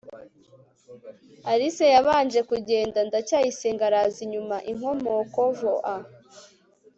[1.51, 4.55] alice yabanje kugenda, ndacyayisenga araza inyuma.
[4.71, 5.95] (inkomoko_voa